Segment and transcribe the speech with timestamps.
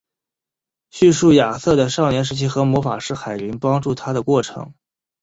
[0.89, 4.73] 叙述亚瑟的少年时期和魔法师梅林帮助他的过程。